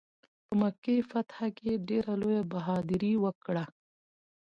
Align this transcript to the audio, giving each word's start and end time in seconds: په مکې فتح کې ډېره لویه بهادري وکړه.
په 0.45 0.53
مکې 0.61 0.95
فتح 1.11 1.37
کې 1.57 1.81
ډېره 1.89 2.13
لویه 2.21 2.43
بهادري 2.51 3.13
وکړه. 3.23 3.65